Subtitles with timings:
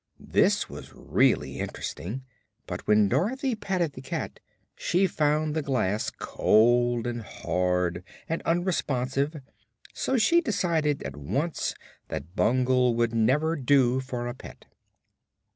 [0.19, 2.23] This was really interesting,
[2.65, 4.39] but when Dorothy patted the cat
[4.75, 9.39] she found the glass cold and hard and unresponsive,
[9.93, 11.75] so she decided at once
[12.07, 14.65] that Bungle would never do for a pet.